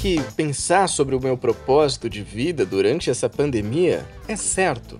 [0.00, 4.98] que pensar sobre o meu propósito de vida durante essa pandemia é certo.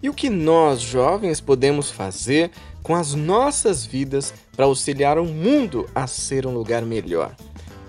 [0.00, 5.90] E o que nós, jovens, podemos fazer com as nossas vidas para auxiliar o mundo
[5.92, 7.34] a ser um lugar melhor?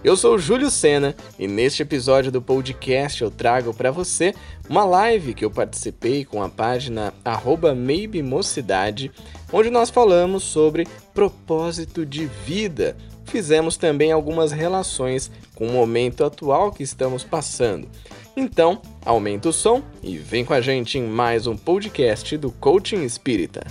[0.04, 4.34] Eu sou Júlio Sena e neste episódio do podcast eu trago para você
[4.68, 7.14] uma live que eu participei com a página
[7.76, 9.12] @maybemocidade,
[9.54, 12.98] onde nós falamos sobre propósito de vida.
[13.26, 15.30] Fizemos também algumas relações
[15.60, 17.86] com o momento atual que estamos passando.
[18.36, 23.04] Então, aumenta o som e vem com a gente em mais um podcast do Coaching
[23.04, 23.68] Espírita.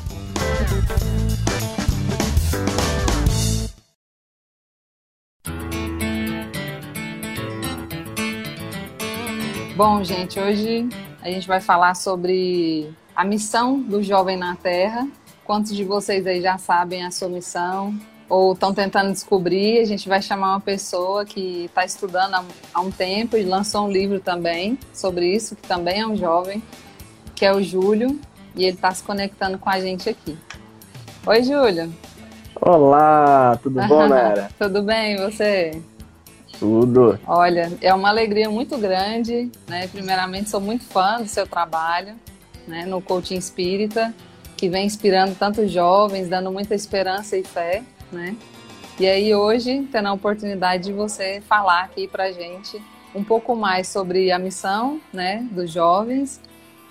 [9.75, 10.89] Bom, gente, hoje
[11.23, 15.09] a gente vai falar sobre a missão do jovem na Terra.
[15.43, 19.81] Quantos de vocês aí já sabem a sua missão ou estão tentando descobrir?
[19.81, 22.45] A gente vai chamar uma pessoa que está estudando
[22.75, 26.63] há um tempo e lançou um livro também sobre isso, que também é um jovem,
[27.35, 28.21] que é o Júlio,
[28.55, 30.37] e ele está se conectando com a gente aqui.
[31.27, 31.93] Oi, Júlio.
[32.61, 34.49] Olá, tudo bom, Nara?
[34.59, 35.81] tudo bem, e você?
[36.59, 37.19] Tudo.
[37.27, 39.87] Olha, é uma alegria muito grande, né?
[39.87, 42.15] Primeiramente, sou muito fã do seu trabalho,
[42.67, 42.85] né?
[42.85, 44.13] No coaching espírita,
[44.57, 48.37] que vem inspirando tantos jovens, dando muita esperança e fé, né?
[48.99, 52.83] E aí hoje, tendo a oportunidade de você falar aqui pra gente
[53.15, 56.41] um pouco mais sobre a missão, né, dos jovens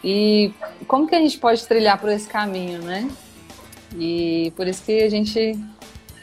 [0.04, 0.54] e
[0.88, 3.10] como que a gente pode trilhar por esse caminho, né?
[3.95, 5.60] E por isso que a gente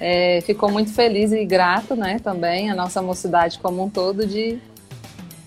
[0.01, 4.59] é, ficou muito feliz e grato, né, também, a nossa mocidade como um todo, de,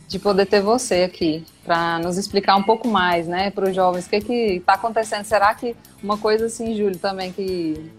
[0.08, 4.06] de poder ter você aqui, para nos explicar um pouco mais, né, para os jovens,
[4.06, 5.24] o que está acontecendo.
[5.26, 7.90] Será que uma coisa assim, Júlio, também que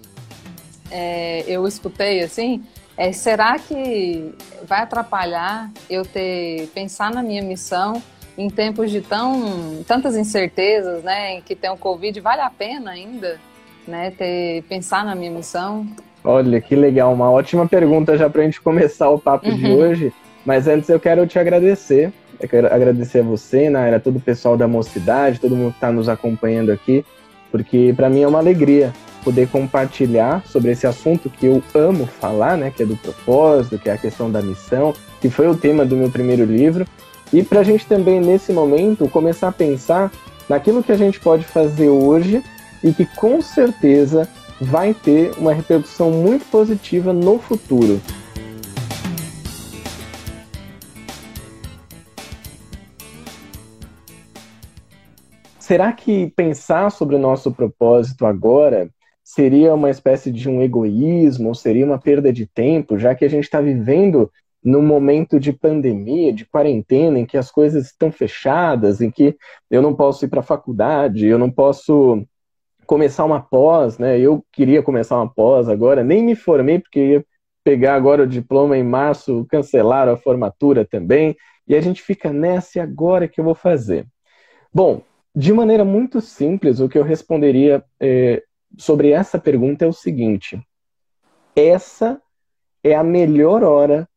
[0.91, 2.63] é, eu escutei, assim,
[2.97, 4.35] é, será que
[4.67, 8.03] vai atrapalhar eu ter, pensar na minha missão
[8.37, 12.93] em tempos de tão, tantas incertezas, né, em que tem o Covid, vale a pena
[12.93, 13.41] ainda,
[13.87, 15.87] né, ter, pensar na minha missão?
[16.23, 19.57] Olha, que legal, uma ótima pergunta já para a gente começar o papo uhum.
[19.57, 20.13] de hoje.
[20.45, 22.13] Mas antes eu quero te agradecer.
[22.41, 25.91] Eu quero agradecer a você, Naira, todo o pessoal da mocidade, todo mundo que está
[25.91, 27.05] nos acompanhando aqui,
[27.51, 28.93] porque para mim é uma alegria
[29.25, 33.91] poder compartilhar sobre esse assunto que eu amo falar, né, que é do propósito, que
[33.91, 36.87] é a questão da missão, que foi o tema do meu primeiro livro,
[37.33, 40.11] e para a gente também nesse momento começar a pensar
[40.49, 42.43] naquilo que a gente pode fazer hoje
[42.83, 44.29] e que com certeza
[44.61, 48.01] vai ter uma repercussão muito positiva no futuro.
[55.69, 58.89] Será que pensar sobre o nosso propósito agora
[59.23, 63.29] seria uma espécie de um egoísmo ou seria uma perda de tempo, já que a
[63.29, 64.33] gente está vivendo
[64.65, 69.37] num momento de pandemia, de quarentena, em que as coisas estão fechadas, em que
[69.71, 72.25] eu não posso ir para a faculdade, eu não posso
[72.87, 74.19] começar uma pós, né?
[74.19, 77.27] Eu queria começar uma pós agora, nem me formei porque ia
[77.63, 81.37] pegar agora o diploma em março, cancelaram a formatura também,
[81.67, 84.07] e a gente fica nessa e agora que eu vou fazer.
[84.73, 85.03] Bom,
[85.39, 88.43] de maneira muito simples, o que eu responderia é,
[88.77, 90.61] sobre essa pergunta é o seguinte:
[91.55, 92.21] essa
[92.83, 94.09] é a melhor hora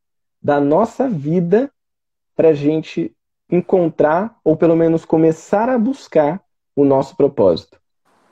[0.42, 1.70] da nossa vida
[2.34, 3.14] para a gente
[3.48, 6.42] encontrar, ou pelo menos começar a buscar,
[6.74, 7.80] o nosso propósito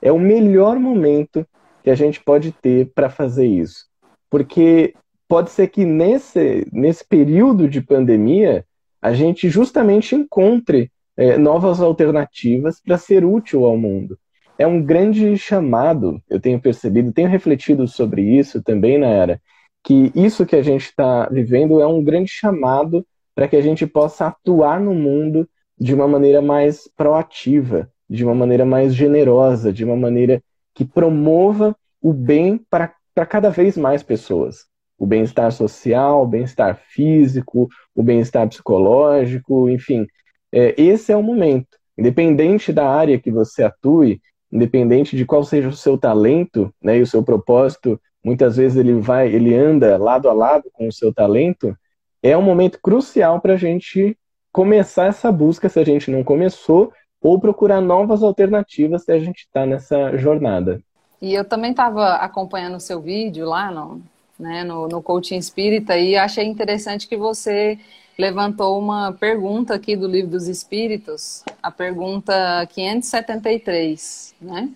[0.01, 1.45] é o melhor momento
[1.83, 3.85] que a gente pode ter para fazer isso.
[4.29, 4.95] Porque
[5.27, 8.65] pode ser que nesse, nesse período de pandemia
[9.01, 14.17] a gente justamente encontre é, novas alternativas para ser útil ao mundo.
[14.57, 19.39] É um grande chamado, eu tenho percebido, tenho refletido sobre isso também na era,
[19.83, 23.05] que isso que a gente está vivendo é um grande chamado
[23.35, 25.47] para que a gente possa atuar no mundo
[25.79, 30.41] de uma maneira mais proativa, de uma maneira mais generosa, de uma maneira
[30.73, 34.65] que promova o bem para, para cada vez mais pessoas.
[34.97, 40.07] O bem-estar social, o bem-estar físico, o bem-estar psicológico, enfim.
[40.51, 41.77] É, esse é o momento.
[41.97, 44.21] Independente da área que você atue,
[44.51, 48.93] independente de qual seja o seu talento né, e o seu propósito, muitas vezes ele
[48.93, 51.75] vai, ele anda lado a lado com o seu talento,
[52.21, 54.17] é um momento crucial para a gente
[54.51, 59.41] começar essa busca, se a gente não começou, ou procurar novas alternativas se a gente
[59.41, 60.81] está nessa jornada.
[61.21, 64.01] E eu também estava acompanhando o seu vídeo lá no,
[64.39, 67.77] né, no, no Coaching Espírita e achei interessante que você
[68.21, 74.69] levantou uma pergunta aqui do Livro dos Espíritos, a pergunta 573, né?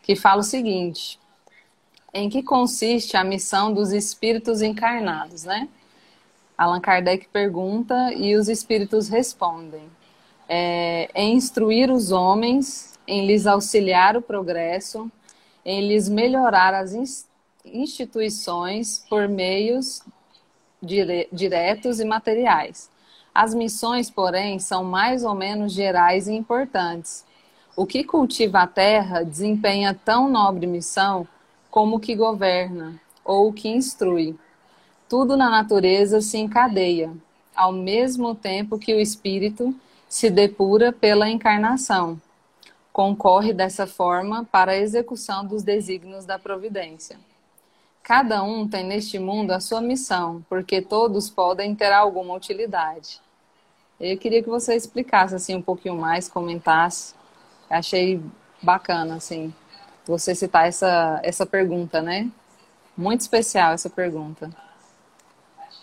[0.00, 1.18] Que fala o seguinte:
[2.14, 5.68] Em que consiste a missão dos espíritos encarnados, né?
[6.56, 9.82] Allan Kardec pergunta e os espíritos respondem.
[10.48, 15.10] É, em instruir os homens, em lhes auxiliar o progresso,
[15.64, 17.26] em lhes melhorar as
[17.64, 20.04] instituições por meios
[20.82, 22.90] dire diretos e materiais.
[23.34, 27.24] As missões, porém, são mais ou menos gerais e importantes.
[27.74, 31.26] O que cultiva a terra desempenha tão nobre missão
[31.70, 34.36] como o que governa ou o que instrui.
[35.08, 37.10] Tudo na natureza se encadeia,
[37.54, 39.74] ao mesmo tempo que o espírito
[40.08, 42.20] se depura pela encarnação.
[42.92, 47.18] Concorre dessa forma para a execução dos desígnios da providência.
[48.02, 53.20] Cada um tem neste mundo a sua missão, porque todos podem ter alguma utilidade.
[54.00, 57.14] Eu queria que você explicasse assim um pouquinho mais, comentasse.
[57.70, 58.20] Achei
[58.60, 59.52] bacana assim
[60.04, 62.28] você citar essa essa pergunta, né?
[62.96, 64.50] Muito especial essa pergunta.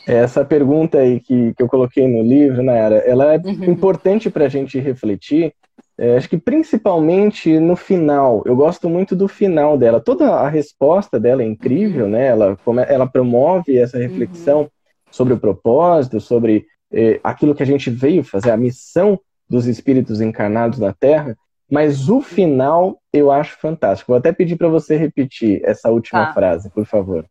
[0.06, 3.64] Essa pergunta aí que, que eu coloquei no livro, Nayara, ela é uhum.
[3.66, 5.54] importante para a gente refletir,
[6.00, 8.42] é, acho que principalmente no final.
[8.46, 10.00] Eu gosto muito do final dela.
[10.00, 12.12] Toda a resposta dela é incrível, uhum.
[12.12, 12.28] né?
[12.28, 12.58] Ela,
[12.88, 14.04] ela promove essa uhum.
[14.04, 14.70] reflexão uhum.
[15.12, 19.20] sobre o propósito, sobre é, aquilo que a gente veio fazer, a missão
[19.50, 21.38] dos espíritos encarnados na Terra.
[21.70, 24.14] Mas o final eu acho fantástico.
[24.14, 26.34] Vou até pedir para você repetir essa última tá.
[26.34, 27.26] frase, por favor.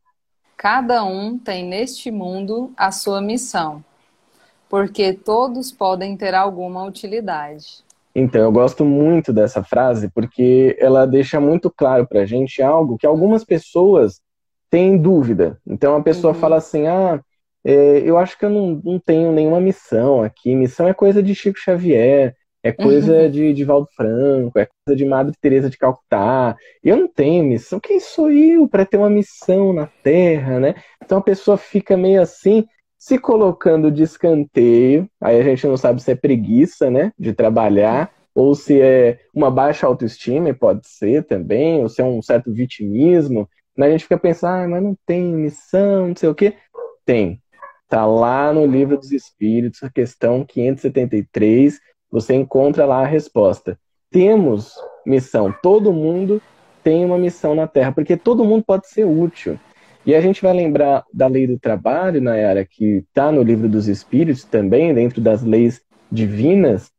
[0.58, 3.82] Cada um tem neste mundo a sua missão,
[4.68, 7.87] porque todos podem ter alguma utilidade.
[8.18, 12.98] Então, eu gosto muito dessa frase porque ela deixa muito claro para a gente algo
[12.98, 14.20] que algumas pessoas
[14.68, 15.58] têm dúvida.
[15.66, 16.40] Então, a pessoa uhum.
[16.40, 17.20] fala assim: ah,
[17.64, 20.54] é, eu acho que eu não, não tenho nenhuma missão aqui.
[20.54, 23.30] Missão é coisa de Chico Xavier, é coisa uhum.
[23.30, 26.56] de, de Valdo Franco, é coisa de Madre Teresa de Calcutá.
[26.82, 27.78] Eu não tenho missão.
[27.78, 30.74] Quem sou eu para ter uma missão na Terra, né?
[31.04, 32.66] Então a pessoa fica meio assim,
[32.98, 38.10] se colocando de escanteio, aí a gente não sabe se é preguiça, né, de trabalhar,
[38.34, 43.48] ou se é uma baixa autoestima, pode ser também, ou se é um certo vitimismo.
[43.76, 43.86] Né?
[43.86, 46.54] A gente fica pensando, ah, mas não tem missão, não sei o quê.
[47.04, 47.40] Tem.
[47.88, 51.80] Tá lá no livro dos Espíritos, a questão 573,
[52.10, 53.78] você encontra lá a resposta.
[54.10, 54.74] Temos
[55.06, 55.54] missão.
[55.62, 56.40] Todo mundo
[56.82, 59.58] tem uma missão na Terra, porque todo mundo pode ser útil.
[60.08, 63.88] E a gente vai lembrar da lei do trabalho, Nayara, que está no livro dos
[63.88, 66.90] Espíritos também, dentro das leis divinas,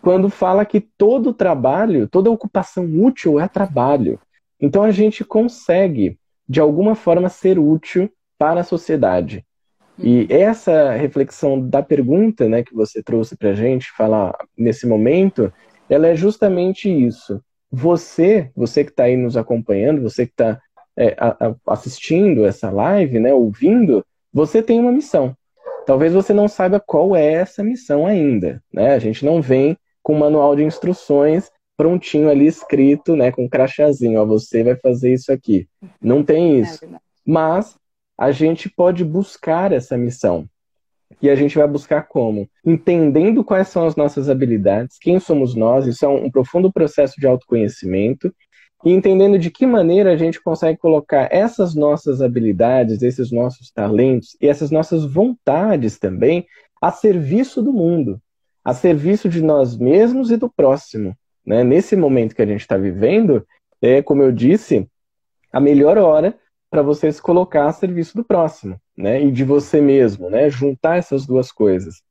[0.00, 4.16] quando fala que todo trabalho, toda ocupação útil é trabalho.
[4.60, 6.16] Então a gente consegue,
[6.48, 9.44] de alguma forma, ser útil para a sociedade.
[9.98, 15.52] E essa reflexão da pergunta né, que você trouxe para a gente falar nesse momento,
[15.90, 17.42] ela é justamente isso.
[17.72, 20.60] Você, você que está aí nos acompanhando, você que está
[20.98, 21.16] é,
[21.66, 25.36] assistindo essa live, né, ouvindo, você tem uma missão.
[25.86, 28.62] Talvez você não saiba qual é essa missão ainda.
[28.72, 28.94] Né?
[28.94, 33.48] A gente não vem com um manual de instruções prontinho ali escrito, né, com um
[33.48, 35.66] crachazinho, ó, você vai fazer isso aqui.
[36.00, 36.84] Não tem isso.
[36.84, 36.88] É
[37.26, 37.76] Mas
[38.16, 40.46] a gente pode buscar essa missão.
[41.20, 42.48] E a gente vai buscar como?
[42.64, 47.26] Entendendo quais são as nossas habilidades, quem somos nós, isso é um, profundo processo de
[47.26, 48.32] autoconhecimento,
[48.84, 54.36] e entendendo de que maneira a gente consegue colocar essas nossas habilidades, esses nossos talentos
[54.40, 56.46] e essas nossas vontades também
[56.80, 58.20] a serviço do mundo,
[58.64, 61.16] a serviço de nós mesmos e do próximo.
[61.46, 61.62] Né?
[61.62, 63.46] Nesse momento que a gente está vivendo,
[63.80, 64.88] é, como eu disse,
[65.52, 66.36] a melhor hora
[66.70, 69.22] para você se colocar a serviço do próximo, né?
[69.22, 70.48] E de você mesmo, né?
[70.48, 72.02] Juntar essas duas coisas.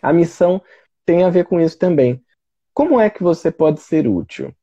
[0.00, 0.62] A missão
[1.04, 2.22] tem a ver com isso também.
[2.72, 4.54] Como é que você pode ser útil?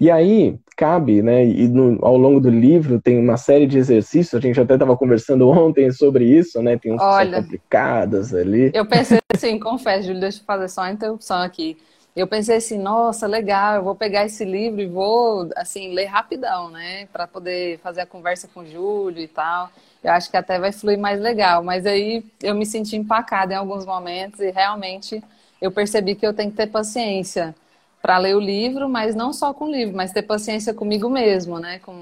[0.00, 1.46] E aí, cabe, né?
[1.46, 4.96] E no, ao longo do livro tem uma série de exercícios, a gente até estava
[4.96, 6.78] conversando ontem sobre isso, né?
[6.78, 8.70] Tem uns Olha, complicados ali.
[8.74, 11.76] Eu pensei assim, confesso, Júlio, deixa eu fazer só uma interrupção aqui
[12.16, 16.68] eu pensei assim, nossa, legal, eu vou pegar esse livro e vou, assim, ler rapidão,
[16.68, 17.06] né?
[17.06, 19.70] Para poder fazer a conversa com o Júlio e tal.
[20.02, 21.62] Eu acho que até vai fluir mais legal.
[21.62, 25.22] Mas aí eu me senti empacada em alguns momentos e realmente
[25.60, 27.54] eu percebi que eu tenho que ter paciência
[28.02, 31.58] para ler o livro, mas não só com o livro, mas ter paciência comigo mesmo,
[31.58, 31.80] né?
[31.80, 31.94] Com,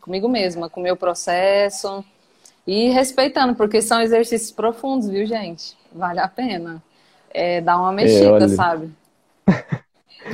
[0.00, 2.04] comigo mesma, com o meu processo.
[2.66, 5.76] E respeitando, porque são exercícios profundos, viu, gente?
[5.92, 6.82] Vale a pena.
[7.32, 8.90] É, dar uma mexida, é, sabe?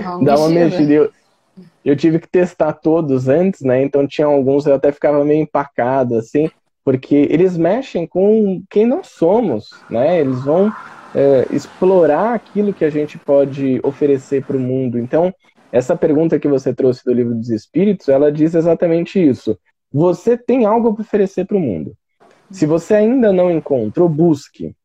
[0.02, 0.92] Não, Dá uma mexida.
[0.92, 1.12] Eu,
[1.84, 3.82] eu tive que testar todos antes, né?
[3.82, 6.50] Então tinha alguns eu até ficava meio empacado, assim,
[6.84, 10.20] porque eles mexem com quem nós somos, né?
[10.20, 10.72] Eles vão
[11.18, 15.00] é, explorar aquilo que a gente pode oferecer para o mundo.
[15.00, 15.34] Então,
[15.72, 19.58] essa pergunta que você trouxe do livro dos Espíritos, ela diz exatamente isso.
[19.92, 21.92] Você tem algo para oferecer para o mundo.
[22.52, 24.76] Se você ainda não encontrou, busque.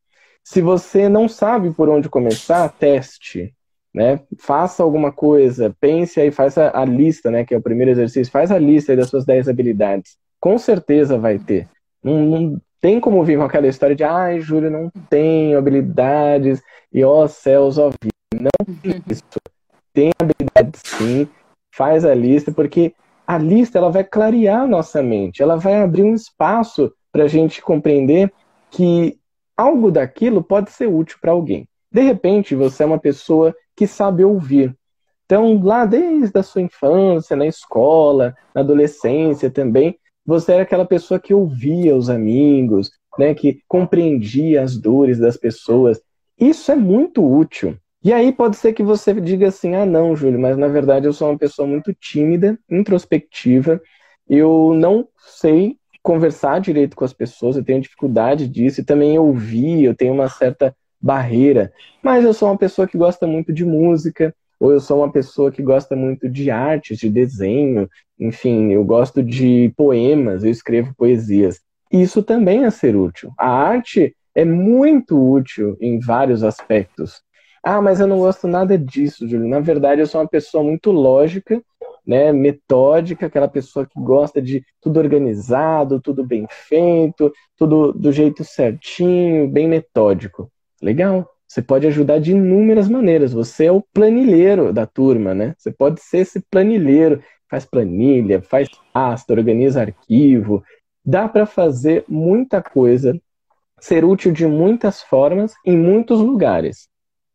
[0.42, 3.54] Se você não sabe por onde começar, teste,
[3.94, 4.20] né?
[4.36, 7.44] Faça alguma coisa, pense aí, faça a lista, né?
[7.44, 10.16] Que é o primeiro exercício, faz a lista das suas 10 habilidades.
[10.40, 11.68] Com certeza vai ter.
[12.02, 16.60] Não, não tem como vir com aquela história de ai, Júlio, não tenho habilidades,
[16.92, 18.12] e ó céus, ó vida.
[18.34, 19.22] Não tem isso.
[19.94, 21.26] Tem habilidades sim,
[21.74, 22.94] faz a lista, porque
[23.26, 27.26] a lista ela vai clarear a nossa mente, ela vai abrir um espaço para a
[27.26, 28.30] gente compreender
[28.70, 29.18] que
[29.56, 31.66] algo daquilo pode ser útil para alguém.
[31.90, 34.76] De repente, você é uma pessoa que sabe ouvir.
[35.24, 41.20] Então, lá desde a sua infância, na escola, na adolescência também, você era aquela pessoa
[41.20, 46.00] que ouvia os amigos, né, que compreendia as dores das pessoas.
[46.38, 47.76] Isso é muito útil.
[48.02, 51.12] E aí pode ser que você diga assim: ah, não, Júlio, mas na verdade eu
[51.12, 53.80] sou uma pessoa muito tímida, introspectiva,
[54.28, 59.84] eu não sei conversar direito com as pessoas, eu tenho dificuldade disso, e também ouvir,
[59.84, 64.34] eu tenho uma certa barreira, mas eu sou uma pessoa que gosta muito de música,
[64.60, 69.22] ou eu sou uma pessoa que gosta muito de arte, de desenho, enfim, eu gosto
[69.22, 71.60] de poemas, eu escrevo poesias.
[71.92, 73.32] Isso também é ser útil.
[73.38, 77.22] A arte é muito útil em vários aspectos.
[77.62, 79.48] Ah, mas eu não gosto nada disso, Júlio.
[79.48, 81.62] Na verdade, eu sou uma pessoa muito lógica,
[82.06, 88.44] né, metódica, aquela pessoa que gosta de tudo organizado, tudo bem feito, tudo do jeito
[88.44, 90.50] certinho, bem metódico.
[90.82, 91.26] Legal.
[91.48, 93.32] Você pode ajudar de inúmeras maneiras.
[93.32, 95.54] Você é o planilheiro da turma, né?
[95.56, 97.22] Você pode ser esse planilheiro,
[97.54, 100.62] faz planilha, faz pasta, organiza arquivo.
[101.04, 103.18] Dá para fazer muita coisa,
[103.80, 106.88] ser útil de muitas formas, em muitos lugares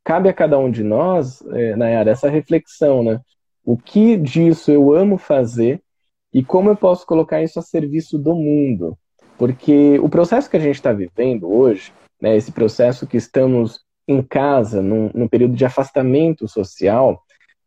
[0.10, 3.22] cabe a cada um de nós, é, Nayara, essa reflexão, né?
[3.64, 5.84] O que disso eu amo fazer
[6.34, 8.98] e como eu posso colocar isso a serviço do mundo?
[9.38, 14.24] Porque o processo que a gente está vivendo hoje, né, esse processo que estamos em
[14.24, 17.22] casa, num, num período de afastamento social,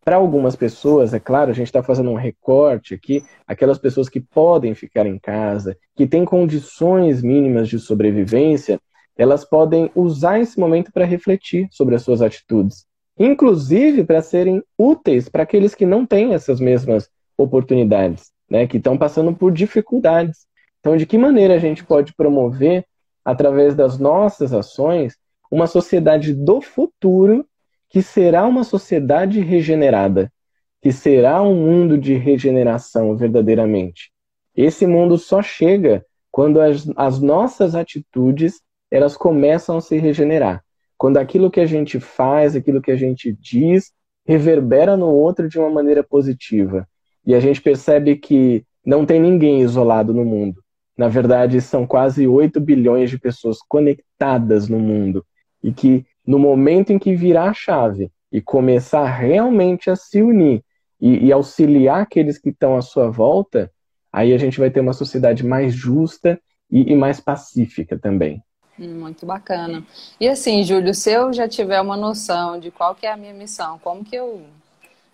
[0.05, 4.21] para algumas pessoas, é claro, a gente está fazendo um recorte aqui, aquelas pessoas que
[4.21, 8.81] podem ficar em casa, que têm condições mínimas de sobrevivência,
[9.17, 12.85] elas podem usar esse momento para refletir sobre as suas atitudes,
[13.17, 18.99] inclusive para serem úteis para aqueles que não têm essas mesmas oportunidades, né, que estão
[18.99, 20.47] passando por dificuldades.
[20.81, 22.85] Então, de que maneira a gente pode promover,
[23.25, 25.17] através das nossas ações,
[25.49, 27.47] uma sociedade do futuro
[27.93, 30.33] que será uma sociedade regenerada,
[30.81, 34.11] que será um mundo de regeneração verdadeiramente.
[34.57, 40.65] Esse mundo só chega quando as, as nossas atitudes elas começam a se regenerar.
[40.97, 43.93] Quando aquilo que a gente faz, aquilo que a gente diz,
[44.27, 46.89] reverbera no outro de uma maneira positiva.
[47.27, 50.63] E a gente percebe que não tem ninguém isolado no mundo.
[50.97, 55.27] Na verdade, são quase 8 bilhões de pessoas conectadas no mundo.
[55.63, 60.65] E que no momento em que virar a chave e começar realmente a se unir
[61.01, 63.71] e, e auxiliar aqueles que estão à sua volta,
[64.13, 68.43] aí a gente vai ter uma sociedade mais justa e, e mais pacífica também.
[68.79, 69.85] Muito bacana.
[70.19, 73.35] E assim, Júlio, se eu já tiver uma noção de qual que é a minha
[73.35, 74.43] missão, como que eu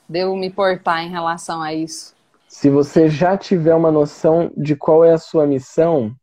[0.09, 2.15] devo me portar em relação a isso?
[2.47, 6.15] Se você já tiver uma noção de qual é a sua missão,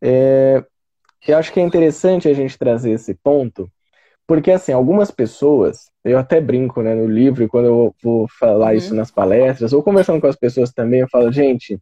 [0.00, 0.64] é...
[1.26, 3.70] eu acho que é interessante a gente trazer esse ponto,
[4.28, 8.74] porque assim, algumas pessoas, eu até brinco né, no livro, quando eu vou falar uhum.
[8.74, 11.80] isso nas palestras, ou conversando com as pessoas também, eu falo, gente,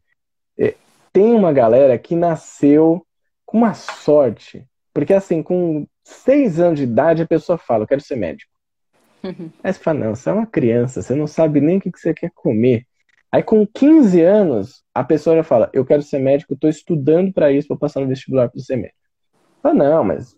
[0.59, 0.75] é,
[1.13, 3.05] tem uma galera que nasceu
[3.45, 8.01] com uma sorte porque assim, com seis anos de idade, a pessoa fala, eu quero
[8.01, 8.51] ser médico.
[9.23, 9.51] Uhum.
[9.63, 12.15] Aí você fala, não, você é uma criança, você não sabe nem o que você
[12.15, 12.87] quer comer.
[13.31, 17.53] Aí com 15 anos, a pessoa já fala, eu quero ser médico, estou estudando para
[17.53, 18.99] isso, vou passar no vestibular para ser médico.
[19.63, 20.35] Fala, não, mas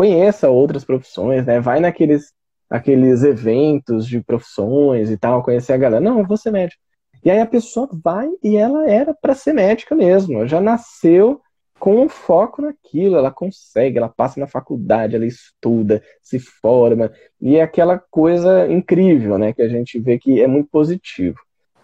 [0.00, 1.60] conheça outras profissões, né?
[1.60, 2.32] Vai naqueles
[2.70, 6.00] aqueles eventos de profissões e tal, conhecer a galera.
[6.02, 6.80] Não, eu vou ser médico.
[7.22, 10.46] E aí a pessoa vai e ela era para ser médica mesmo.
[10.46, 11.42] Já nasceu
[11.78, 17.56] com um foco naquilo, ela consegue, ela passa na faculdade, ela estuda, se forma, e
[17.56, 21.38] é aquela coisa incrível, né, que a gente vê que é muito positivo.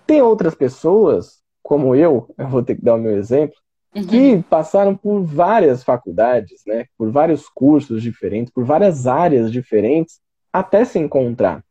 [0.07, 3.57] Tem outras pessoas, como eu, eu vou ter que dar o meu exemplo,
[3.95, 4.07] uhum.
[4.07, 10.21] que passaram por várias faculdades, né, por vários cursos diferentes, por várias áreas diferentes,
[10.53, 11.63] até se encontrar.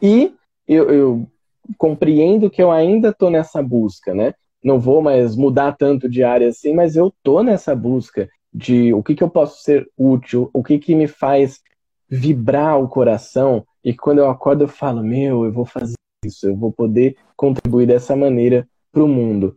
[0.00, 0.34] E
[0.66, 1.26] eu, eu
[1.76, 4.34] compreendo que eu ainda estou nessa busca, né?
[4.66, 9.00] não vou mais mudar tanto de área assim, mas eu tô nessa busca de o
[9.00, 11.60] que, que eu posso ser útil, o que, que me faz
[12.08, 16.56] vibrar o coração, e quando eu acordo eu falo, meu, eu vou fazer isso, eu
[16.56, 19.54] vou poder contribuir dessa maneira para o mundo.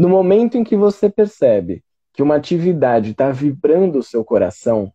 [0.00, 4.90] No momento em que você percebe que uma atividade está vibrando o seu coração,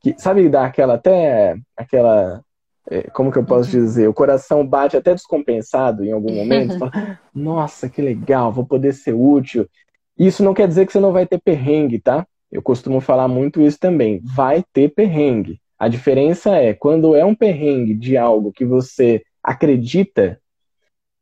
[0.00, 2.40] que sabe dar aquela até aquela
[2.88, 3.82] é, como que eu posso uhum.
[3.84, 4.08] dizer?
[4.08, 6.78] O coração bate até descompensado em algum momento.
[6.78, 9.68] fala, Nossa, que legal, vou poder ser útil.
[10.16, 12.24] Isso não quer dizer que você não vai ter perrengue, tá?
[12.52, 14.20] Eu costumo falar muito isso também.
[14.22, 15.60] Vai ter perrengue.
[15.76, 20.40] A diferença é quando é um perrengue de algo que você acredita,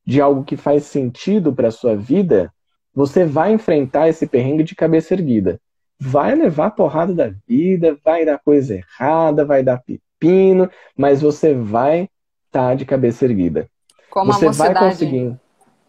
[0.06, 2.52] de algo que faz sentido para sua vida,
[2.94, 5.60] você vai enfrentar esse perrengue de cabeça erguida.
[6.00, 12.08] Vai levar porrada da vida, vai dar coisa errada, vai dar pepino, mas você vai
[12.46, 13.68] estar tá de cabeça erguida.
[14.10, 14.74] Como você a mocidade.
[14.74, 15.36] vai conseguir.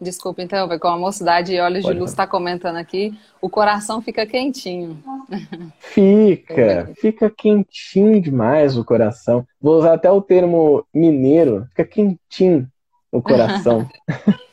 [0.00, 4.00] Desculpa, então, como a mocidade e olhos Pode de luz está comentando aqui, o coração
[4.00, 4.98] fica quentinho.
[5.78, 9.46] Fica, fica quentinho demais o coração.
[9.60, 12.66] Vou usar até o termo mineiro, fica quentinho
[13.12, 13.88] o coração.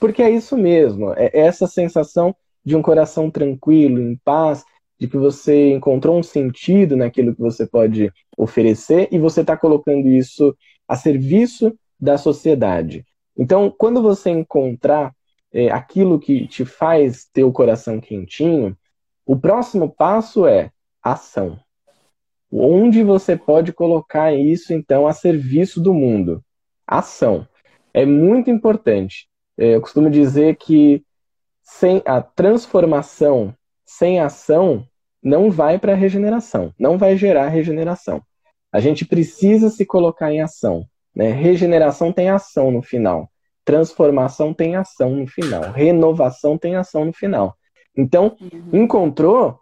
[0.00, 4.64] Porque é isso mesmo, é essa sensação de um coração tranquilo, em paz,
[4.98, 10.08] de que você encontrou um sentido naquilo que você pode oferecer e você está colocando
[10.08, 10.56] isso
[10.88, 13.04] a serviço da sociedade.
[13.36, 15.14] Então, quando você encontrar
[15.52, 18.76] é, aquilo que te faz ter o coração quentinho,
[19.24, 20.70] o próximo passo é
[21.02, 21.58] ação.
[22.52, 26.44] Onde você pode colocar isso, então, a serviço do mundo?
[26.86, 27.46] Ação.
[27.94, 29.29] É muito importante.
[29.58, 31.04] É, eu costumo dizer que
[31.62, 33.54] sem a transformação,
[33.84, 34.86] sem ação,
[35.22, 38.22] não vai para a regeneração, não vai gerar regeneração.
[38.72, 40.86] A gente precisa se colocar em ação.
[41.14, 41.30] Né?
[41.32, 43.30] Regeneração tem ação no final,
[43.64, 47.56] transformação tem ação no final, renovação tem ação no final.
[47.96, 48.82] Então, uhum.
[48.82, 49.58] encontrou,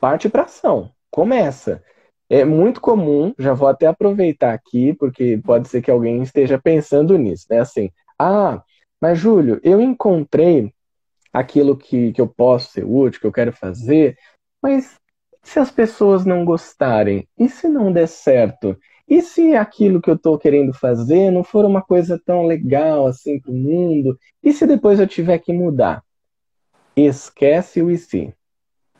[0.00, 1.82] parte para ação, começa.
[2.28, 7.16] É muito comum, já vou até aproveitar aqui, porque pode ser que alguém esteja pensando
[7.18, 7.60] nisso, né?
[7.60, 8.62] Assim, ah,
[9.00, 10.72] mas Júlio, eu encontrei
[11.32, 14.16] aquilo que, que eu posso ser útil, que eu quero fazer,
[14.62, 14.98] mas
[15.42, 17.28] se as pessoas não gostarem?
[17.38, 18.76] E se não der certo?
[19.06, 23.38] E se aquilo que eu estou querendo fazer não for uma coisa tão legal assim
[23.38, 24.18] para o mundo?
[24.42, 26.02] E se depois eu tiver que mudar?
[26.96, 28.32] Esquece o e se.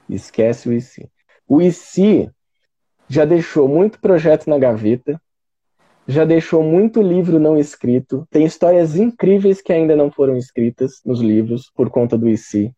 [0.08, 1.10] Esquece o e se.
[1.48, 2.30] O e se
[3.08, 5.20] já deixou muito projeto na gaveta,
[6.06, 11.20] já deixou muito livro não escrito, tem histórias incríveis que ainda não foram escritas nos
[11.20, 12.72] livros por conta do IC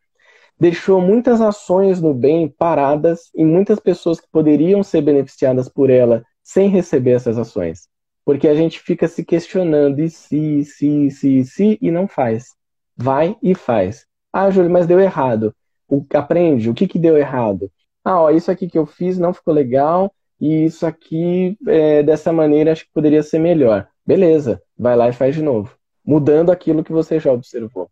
[0.59, 6.25] deixou muitas ações no bem paradas e muitas pessoas que poderiam ser beneficiadas por ela
[6.43, 7.89] sem receber essas ações.
[8.25, 12.49] Porque a gente fica se questionando e se, se, se, se e não faz.
[12.97, 14.07] Vai e faz.
[14.33, 15.55] Ah, Júlio, mas deu errado.
[15.89, 17.71] O, aprende, o que, que deu errado?
[18.05, 22.33] Ah, ó, isso aqui que eu fiz não ficou legal e isso aqui, é, dessa
[22.33, 23.89] maneira, acho que poderia ser melhor.
[24.07, 25.77] Beleza, vai lá e faz de novo.
[26.05, 27.91] Mudando aquilo que você já observou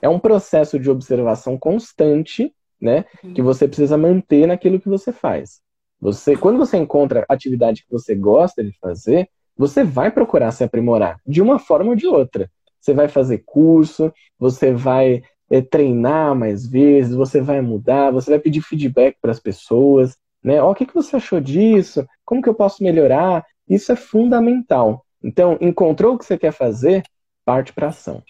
[0.00, 3.04] é um processo de observação constante, né?
[3.22, 3.34] Uhum.
[3.34, 5.60] Que você precisa manter naquilo que você faz.
[6.00, 11.18] Você, quando você encontra atividade que você gosta de fazer, você vai procurar se aprimorar
[11.26, 12.50] de uma forma ou de outra.
[12.78, 18.38] Você vai fazer curso, você vai é, treinar mais vezes, você vai mudar, você vai
[18.38, 20.60] pedir feedback para as pessoas, né?
[20.60, 22.06] Ó, oh, o que, que você achou disso?
[22.24, 23.44] Como que eu posso melhorar?
[23.68, 25.04] Isso é fundamental.
[25.22, 27.02] Então, encontrou o que você quer fazer,
[27.44, 28.22] parte para ação.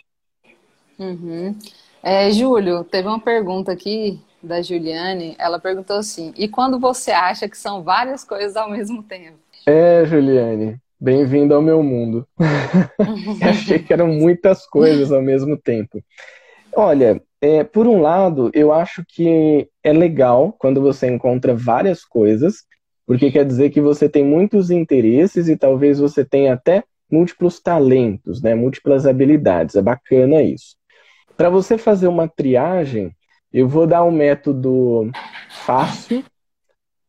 [0.98, 1.54] Uhum.
[2.02, 5.34] É, Júlio, teve uma pergunta aqui da Juliane.
[5.38, 9.38] Ela perguntou assim: e quando você acha que são várias coisas ao mesmo tempo?
[9.66, 12.26] É, Juliane, bem-vindo ao meu mundo.
[13.42, 16.02] Achei que eram muitas coisas ao mesmo tempo.
[16.74, 22.64] Olha, é, por um lado, eu acho que é legal quando você encontra várias coisas,
[23.06, 28.42] porque quer dizer que você tem muitos interesses e talvez você tenha até múltiplos talentos,
[28.42, 29.76] né, múltiplas habilidades.
[29.76, 30.74] É bacana isso.
[31.36, 33.14] Para você fazer uma triagem,
[33.52, 35.08] eu vou dar um método
[35.48, 36.24] fácil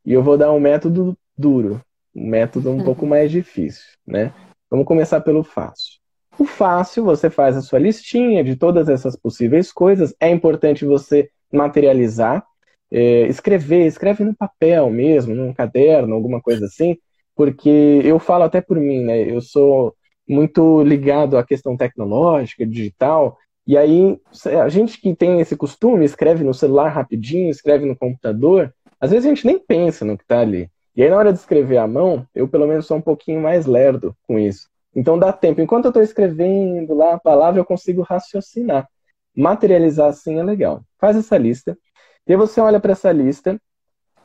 [0.05, 1.81] e eu vou dar um método duro,
[2.15, 4.31] um método um pouco mais difícil, né?
[4.69, 5.96] Vamos começar pelo fácil.
[6.39, 10.13] O fácil, você faz a sua listinha de todas essas possíveis coisas.
[10.19, 12.45] É importante você materializar,
[12.91, 16.97] é, escrever, escreve no papel mesmo, num caderno, alguma coisa assim,
[17.35, 19.19] porque eu falo até por mim, né?
[19.21, 19.95] Eu sou
[20.27, 24.17] muito ligado à questão tecnológica, digital, e aí,
[24.63, 29.25] a gente que tem esse costume, escreve no celular rapidinho, escreve no computador, às vezes
[29.25, 30.69] a gente nem pensa no que está ali.
[30.95, 33.65] E aí, na hora de escrever à mão, eu pelo menos sou um pouquinho mais
[33.65, 34.69] lerdo com isso.
[34.97, 35.61] Então dá tempo.
[35.61, 38.89] Enquanto eu estou escrevendo lá a palavra, eu consigo raciocinar.
[39.35, 40.83] Materializar assim é legal.
[40.97, 41.77] Faz essa lista.
[42.25, 43.61] E aí você olha para essa lista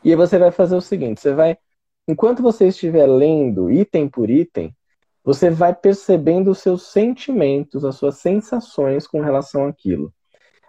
[0.02, 1.58] e aí você vai fazer o seguinte: você vai,
[2.08, 4.74] enquanto você estiver lendo item por item,
[5.22, 10.10] você vai percebendo os seus sentimentos, as suas sensações com relação àquilo.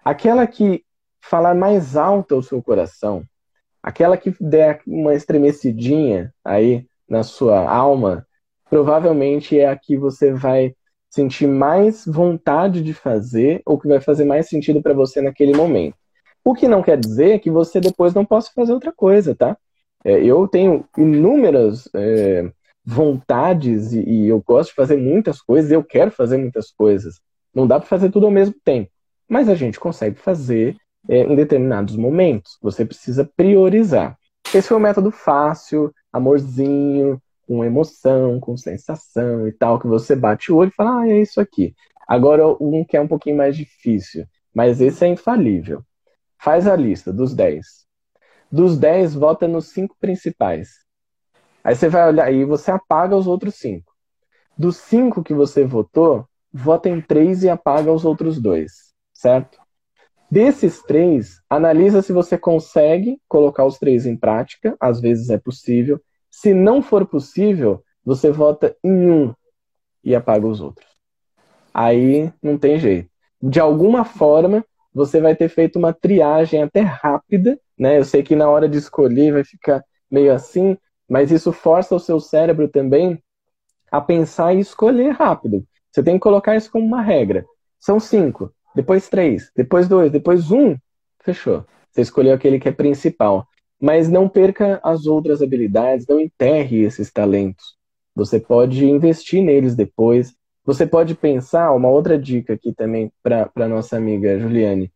[0.03, 0.83] Aquela que
[1.21, 3.23] falar mais alto ao seu coração,
[3.81, 8.27] aquela que der uma estremecidinha aí na sua alma,
[8.73, 10.73] provavelmente é a que você vai
[11.07, 15.95] sentir mais vontade de fazer ou que vai fazer mais sentido para você naquele momento.
[16.43, 19.55] O que não quer dizer que você depois não possa fazer outra coisa, tá?
[20.03, 22.51] É, eu tenho inúmeras é,
[22.83, 27.21] vontades e, e, eu gosto de fazer muitas coisas, eu quero fazer muitas coisas.
[27.53, 28.89] Não dá para fazer tudo ao mesmo tempo,
[29.29, 30.75] mas a gente consegue fazer
[31.07, 32.57] é, em determinados momentos.
[32.59, 34.17] Você precisa priorizar.
[34.47, 37.21] Esse foi o método fácil, amorzinho,
[37.53, 41.21] com emoção, com sensação e tal, que você bate o olho e fala, ah, é
[41.21, 41.75] isso aqui.
[42.07, 45.83] Agora, um que é um pouquinho mais difícil, mas esse é infalível.
[46.39, 47.85] Faz a lista dos 10.
[48.51, 50.69] Dos 10, vota nos cinco principais.
[51.63, 53.93] Aí você vai olhar e você apaga os outros cinco.
[54.57, 59.59] Dos cinco que você votou, vota em três e apaga os outros dois, certo?
[60.29, 66.01] Desses três, analisa se você consegue colocar os três em prática, às vezes é possível.
[66.35, 69.35] Se não for possível, você vota em um
[70.03, 70.87] e apaga os outros.
[71.71, 73.07] Aí não tem jeito.
[73.39, 77.99] De alguma forma, você vai ter feito uma triagem até rápida, né?
[77.99, 80.75] Eu sei que na hora de escolher vai ficar meio assim,
[81.07, 83.21] mas isso força o seu cérebro também
[83.91, 85.63] a pensar e escolher rápido.
[85.91, 87.45] Você tem que colocar isso como uma regra.
[87.79, 90.75] São cinco depois três, depois dois, depois um,
[91.23, 91.63] fechou.
[91.91, 93.47] Você escolheu aquele que é principal.
[93.83, 97.75] Mas não perca as outras habilidades, não enterre esses talentos.
[98.15, 100.33] Você pode investir neles depois.
[100.63, 104.89] Você pode pensar, uma outra dica aqui também para nossa amiga Juliane.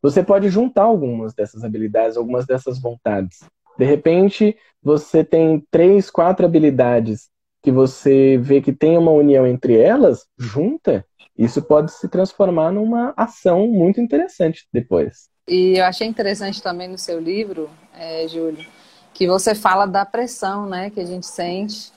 [0.00, 3.40] Você pode juntar algumas dessas habilidades, algumas dessas vontades.
[3.76, 7.28] De repente, você tem três, quatro habilidades
[7.62, 11.04] que você vê que tem uma união entre elas, junta
[11.36, 15.29] isso pode se transformar numa ação muito interessante depois.
[15.46, 18.64] E eu achei interessante também no seu livro, é, Júlio,
[19.12, 21.92] que você fala da pressão, né, que a gente sente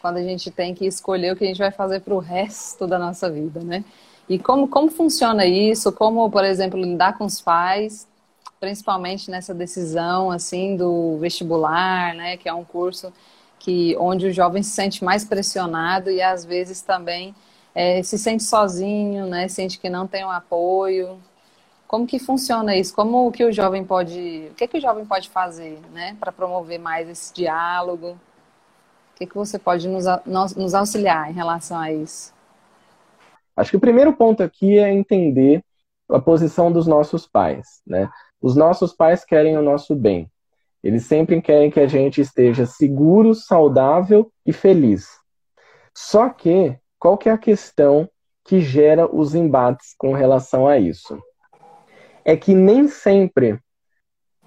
[0.00, 2.86] quando a gente tem que escolher o que a gente vai fazer para o resto
[2.86, 3.84] da nossa vida, né?
[4.28, 5.90] E como, como funciona isso?
[5.90, 8.06] Como, por exemplo, lidar com os pais,
[8.60, 13.12] principalmente nessa decisão assim do vestibular, né, que é um curso
[13.58, 17.34] que onde o jovem se sente mais pressionado e às vezes também
[17.74, 19.48] é, se sente sozinho, né?
[19.48, 21.18] Sente que não tem um apoio.
[21.88, 22.94] Como que funciona isso?
[22.94, 26.78] Como que o jovem pode, o que que o jovem pode fazer, né, para promover
[26.78, 28.10] mais esse diálogo?
[28.10, 30.04] O que que você pode nos,
[30.54, 32.34] nos auxiliar em relação a isso?
[33.56, 35.64] Acho que o primeiro ponto aqui é entender
[36.10, 38.08] a posição dos nossos pais, né?
[38.40, 40.30] Os nossos pais querem o nosso bem.
[40.84, 45.08] Eles sempre querem que a gente esteja seguro, saudável e feliz.
[45.96, 48.08] Só que qual que é a questão
[48.44, 51.18] que gera os embates com relação a isso?
[52.28, 53.58] É que nem sempre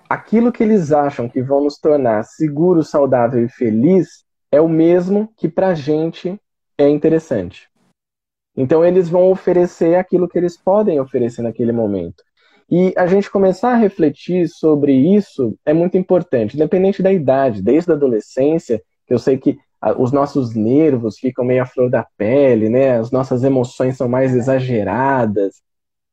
[0.08, 5.34] aquilo que eles acham que vão nos tornar seguro, saudável e feliz é o mesmo
[5.36, 6.39] que para gente
[6.78, 7.67] é interessante.
[8.56, 12.24] Então eles vão oferecer aquilo que eles podem oferecer naquele momento.
[12.70, 17.91] E a gente começar a refletir sobre isso é muito importante, independente da idade, desde
[17.91, 19.58] a adolescência, eu sei que
[19.98, 23.00] os nossos nervos ficam meio à flor da pele, né?
[23.00, 25.56] As nossas emoções são mais exageradas.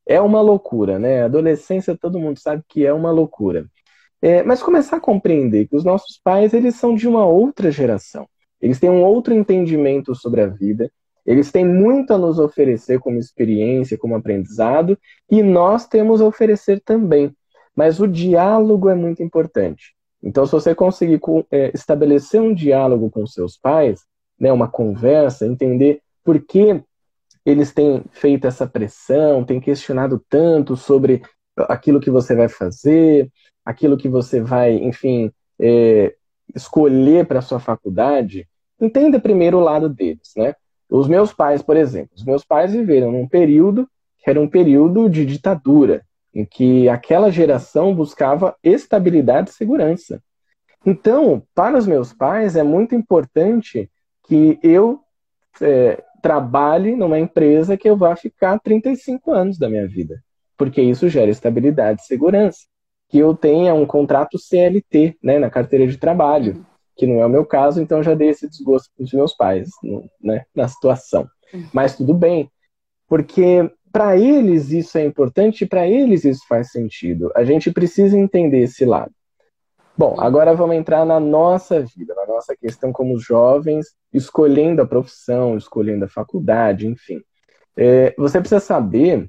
[0.09, 1.23] É uma loucura, né?
[1.23, 3.67] Adolescência todo mundo sabe que é uma loucura.
[4.23, 8.27] É, mas começar a compreender que os nossos pais eles são de uma outra geração.
[8.61, 10.91] Eles têm um outro entendimento sobre a vida.
[11.27, 14.99] Eles têm muito a nos oferecer como experiência, como aprendizado,
[15.31, 17.31] e nós temos a oferecer também.
[17.77, 19.95] Mas o diálogo é muito importante.
[20.23, 24.01] Então, se você conseguir é, estabelecer um diálogo com seus pais,
[24.41, 26.83] né, uma conversa, entender por que
[27.49, 31.23] eles têm feito essa pressão, têm questionado tanto sobre
[31.57, 33.31] aquilo que você vai fazer,
[33.65, 36.15] aquilo que você vai, enfim, é,
[36.55, 38.47] escolher para sua faculdade,
[38.79, 40.55] entenda primeiro o lado deles, né?
[40.91, 45.09] Os meus pais, por exemplo, os meus pais viveram num período que era um período
[45.09, 50.23] de ditadura, em que aquela geração buscava estabilidade e segurança.
[50.85, 53.91] Então, para os meus pais, é muito importante
[54.25, 55.01] que eu
[55.61, 60.23] é, trabalhe numa empresa que eu vá ficar 35 anos da minha vida,
[60.57, 62.61] porque isso gera estabilidade e segurança.
[63.09, 67.31] Que eu tenha um contrato CLT né, na carteira de trabalho, que não é o
[67.31, 69.71] meu caso, então já dei esse desgosto para os meus pais
[70.21, 71.27] né, na situação.
[71.73, 72.51] Mas tudo bem,
[73.09, 77.33] porque para eles isso é importante para eles isso faz sentido.
[77.35, 79.13] A gente precisa entender esse lado.
[79.99, 85.57] Bom, agora vamos entrar na nossa vida, na nossa questão como jovens, escolhendo a profissão,
[85.57, 87.21] escolhendo a faculdade, enfim.
[87.77, 89.29] É, você precisa saber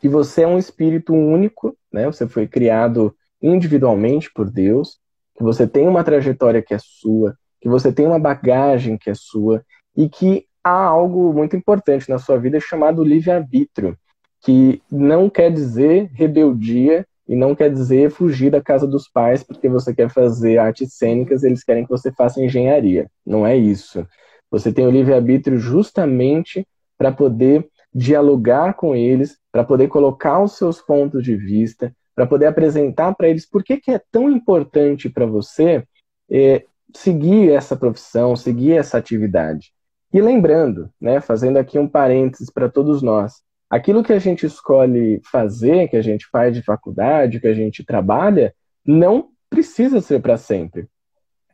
[0.00, 2.06] que você é um espírito único, né?
[2.06, 4.98] Você foi criado individualmente por Deus,
[5.36, 9.14] que você tem uma trajetória que é sua, que você tem uma bagagem que é
[9.14, 9.62] sua
[9.94, 13.94] e que há algo muito importante na sua vida chamado livre-arbítrio,
[14.40, 19.68] que não quer dizer rebeldia e não quer dizer fugir da casa dos pais porque
[19.68, 23.08] você quer fazer artes cênicas, eles querem que você faça engenharia.
[23.24, 24.04] Não é isso.
[24.50, 26.66] Você tem o livre-arbítrio justamente
[26.98, 32.46] para poder dialogar com eles, para poder colocar os seus pontos de vista, para poder
[32.46, 35.84] apresentar para eles por que, que é tão importante para você
[36.28, 39.72] é, seguir essa profissão, seguir essa atividade.
[40.12, 43.34] E lembrando, né, fazendo aqui um parênteses para todos nós,
[43.70, 47.84] aquilo que a gente escolhe fazer, que a gente faz de faculdade, que a gente
[47.84, 48.52] trabalha,
[48.84, 50.88] não precisa ser para sempre.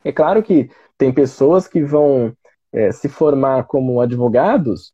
[0.03, 2.35] É claro que tem pessoas que vão
[2.73, 4.93] é, se formar como advogados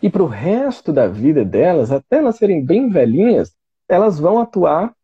[0.00, 3.52] e para o resto da vida delas, até elas serem bem velhinhas,
[3.88, 4.94] elas vão atuar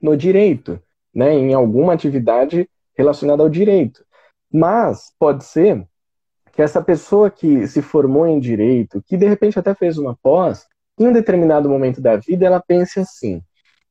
[0.00, 0.78] no direito,
[1.14, 4.04] né, em alguma atividade relacionada ao direito.
[4.52, 5.86] Mas pode ser
[6.52, 10.66] que essa pessoa que se formou em direito, que de repente até fez uma pós,
[10.98, 13.42] em um determinado momento da vida, ela pense assim: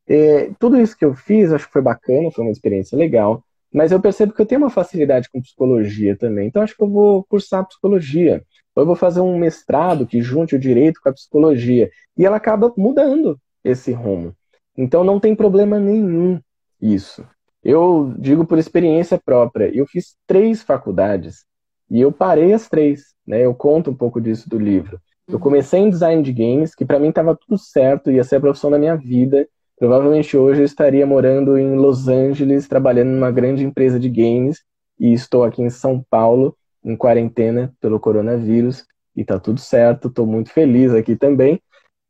[0.07, 3.91] é, tudo isso que eu fiz, acho que foi bacana, foi uma experiência legal, mas
[3.91, 7.23] eu percebo que eu tenho uma facilidade com psicologia também, então acho que eu vou
[7.25, 8.43] cursar psicologia.
[8.75, 11.89] Ou eu vou fazer um mestrado que junte o direito com a psicologia.
[12.17, 14.35] E ela acaba mudando esse rumo.
[14.77, 16.39] Então não tem problema nenhum
[16.81, 17.25] isso.
[17.63, 21.45] Eu digo por experiência própria, eu fiz três faculdades
[21.89, 23.43] e eu parei as três, né?
[23.43, 24.99] Eu conto um pouco disso do livro.
[25.27, 28.41] Eu comecei em design de games, que para mim estava tudo certo, ia ser a
[28.41, 29.47] profissão da minha vida.
[29.77, 34.63] Provavelmente hoje eu estaria morando em Los Angeles, trabalhando numa grande empresa de games,
[34.99, 38.85] e estou aqui em São Paulo, em quarentena pelo coronavírus,
[39.15, 41.59] e tá tudo certo, estou muito feliz aqui também.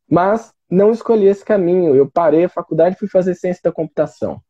[0.09, 1.95] Mas não escolhi esse caminho.
[1.95, 4.41] Eu parei a faculdade e fui fazer ciência da computação.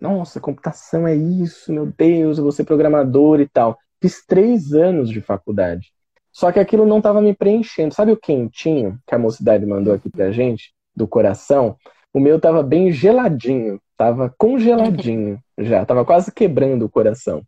[0.00, 3.78] Nossa, computação é isso, meu Deus, eu vou ser programador e tal.
[4.00, 5.92] Fiz três anos de faculdade.
[6.36, 7.94] Só que aquilo não estava me preenchendo.
[7.94, 11.78] Sabe o quentinho que a mocidade mandou aqui pra gente, do coração?
[12.12, 17.42] O meu estava bem geladinho, estava congeladinho já, estava quase quebrando o coração.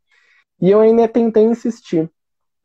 [0.59, 2.11] E eu ainda tentei insistir,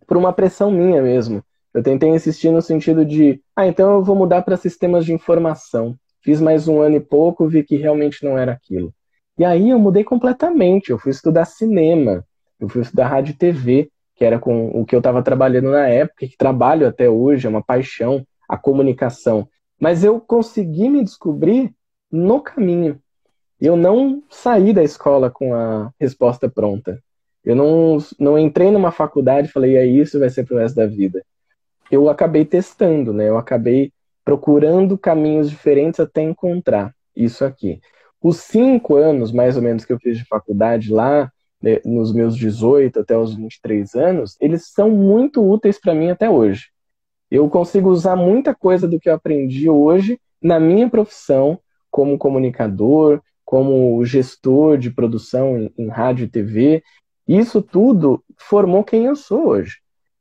[0.07, 1.43] por uma pressão minha mesmo.
[1.73, 5.93] Eu tentei insistir no sentido de, ah, então eu vou mudar para sistemas de informação.
[6.21, 8.93] Fiz mais um ano e pouco, vi que realmente não era aquilo.
[9.37, 10.89] E aí eu mudei completamente.
[10.89, 12.25] Eu fui estudar cinema,
[12.61, 15.87] eu fui estudar rádio e TV, que era com o que eu estava trabalhando na
[15.87, 19.47] época, que trabalho até hoje, é uma paixão, a comunicação.
[19.79, 21.73] Mas eu consegui me descobrir
[22.11, 22.99] no caminho.
[23.59, 27.01] Eu não saí da escola com a resposta pronta.
[27.43, 30.85] Eu não, não entrei numa faculdade e falei, é isso, vai ser pro resto da
[30.85, 31.23] vida.
[31.91, 33.27] Eu acabei testando, né?
[33.27, 33.91] Eu acabei
[34.23, 37.79] procurando caminhos diferentes até encontrar isso aqui.
[38.21, 41.29] Os cinco anos, mais ou menos, que eu fiz de faculdade lá,
[41.63, 46.29] né, nos meus 18 até os 23 anos, eles são muito úteis para mim até
[46.29, 46.67] hoje.
[47.31, 51.57] Eu consigo usar muita coisa do que eu aprendi hoje na minha profissão
[51.89, 56.83] como comunicador, como gestor de produção em, em rádio e TV.
[57.25, 59.77] Isso tudo formou quem eu sou hoje.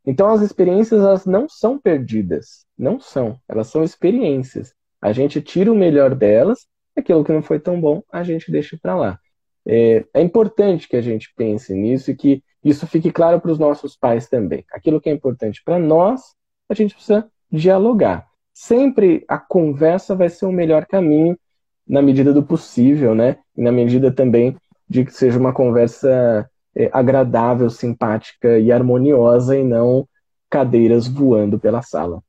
[0.06, 4.72] Então as experiências elas não são perdidas, não são, elas são experiências.
[5.00, 8.78] A gente tira o melhor delas aquilo que não foi tão bom, a gente deixa
[8.80, 9.18] para lá.
[9.66, 13.58] É, é, importante que a gente pense nisso e que isso fique claro para os
[13.58, 14.64] nossos pais também.
[14.72, 16.34] Aquilo que é importante para nós,
[16.68, 18.26] a gente precisa dialogar.
[18.52, 21.38] Sempre a conversa vai ser o melhor caminho,
[21.86, 23.38] na medida do possível, né?
[23.56, 24.56] E na medida também
[24.88, 30.06] de que seja uma conversa é, agradável, simpática e harmoniosa e não
[30.48, 32.22] cadeiras voando pela sala.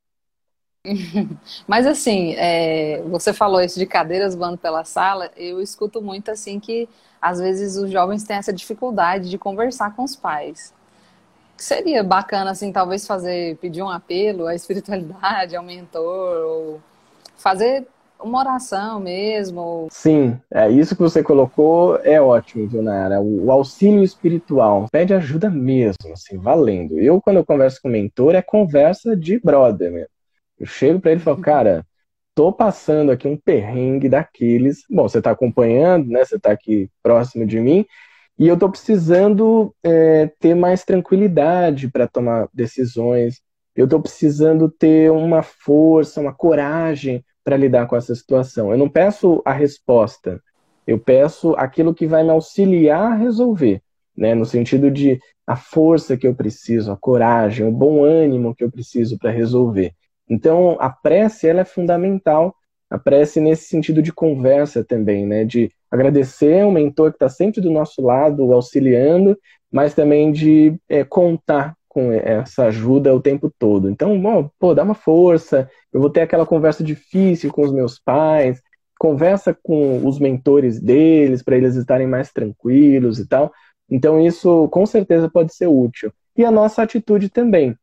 [1.67, 6.59] Mas assim, é, você falou isso de cadeiras voando pela sala, eu escuto muito assim
[6.59, 6.89] que
[7.23, 10.73] às vezes os jovens têm essa dificuldade de conversar com os pais.
[11.55, 16.81] Seria bacana assim, talvez fazer, pedir um apelo à espiritualidade, ao mentor, ou
[17.37, 17.87] fazer
[18.19, 19.87] uma oração mesmo.
[19.89, 23.21] Sim, é isso que você colocou é ótimo, viu, Nara?
[23.21, 24.87] O, o auxílio espiritual.
[24.91, 26.99] Pede ajuda mesmo, assim, valendo.
[26.99, 30.09] Eu, quando eu converso com o mentor, é conversa de brother mesmo.
[30.59, 31.85] Eu chego para ele e falo, cara,
[32.35, 34.83] tô passando aqui um perrengue daqueles.
[34.89, 36.23] Bom, você está acompanhando, né?
[36.23, 37.85] Você está aqui próximo de mim.
[38.37, 43.41] E eu tô precisando é, ter mais tranquilidade para tomar decisões.
[43.75, 48.71] Eu tô precisando ter uma força, uma coragem para lidar com essa situação.
[48.71, 50.41] Eu não peço a resposta,
[50.87, 53.81] eu peço aquilo que vai me auxiliar a resolver,
[54.15, 54.33] né?
[54.33, 58.71] No sentido de a força que eu preciso, a coragem, o bom ânimo que eu
[58.71, 59.93] preciso para resolver.
[60.29, 62.55] Então, a prece ela é fundamental.
[62.89, 65.43] A prece nesse sentido de conversa também, né?
[65.43, 69.37] De agradecer o mentor que está sempre do nosso lado, auxiliando,
[69.71, 73.89] mas também de é, contar com essa ajuda o tempo todo.
[73.89, 77.99] Então, bom, pô, dá uma força, eu vou ter aquela conversa difícil com os meus
[77.99, 78.61] pais,
[78.99, 83.51] conversa com os mentores deles para eles estarem mais tranquilos e tal.
[83.89, 86.11] Então, isso com certeza pode ser útil.
[86.35, 87.75] E a nossa atitude também,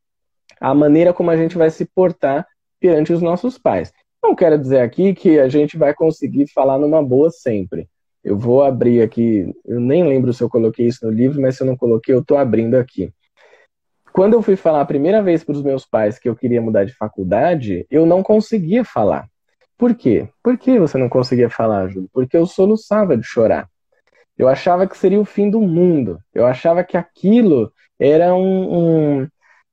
[0.61, 2.47] a maneira como a gente vai se portar
[2.81, 3.93] perante os nossos pais.
[4.23, 7.89] Não quero dizer aqui que a gente vai conseguir falar numa boa sempre.
[8.23, 11.63] Eu vou abrir aqui, eu nem lembro se eu coloquei isso no livro, mas se
[11.63, 13.11] eu não coloquei, eu estou abrindo aqui.
[14.13, 16.85] Quando eu fui falar a primeira vez para os meus pais que eu queria mudar
[16.85, 19.27] de faculdade, eu não conseguia falar.
[19.79, 20.29] Por quê?
[20.43, 22.11] Por que você não conseguia falar, Júlio?
[22.13, 23.67] Porque eu soluçava de chorar.
[24.37, 26.19] Eu achava que seria o fim do mundo.
[26.35, 29.29] Eu achava que aquilo era um, um,